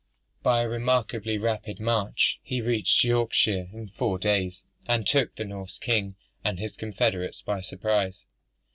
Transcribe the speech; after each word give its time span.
By 0.41 0.63
a 0.63 0.67
remarkably 0.67 1.37
rapid, 1.37 1.79
march, 1.79 2.39
he 2.41 2.59
reached 2.59 3.03
Yorkshire 3.03 3.69
in 3.71 3.89
four 3.89 4.17
days, 4.17 4.63
and 4.87 5.05
took 5.05 5.35
the 5.35 5.45
Norse 5.45 5.77
king 5.77 6.15
and 6.43 6.57
his 6.57 6.75
confederates 6.75 7.43
by 7.43 7.61
surprise. 7.61 8.25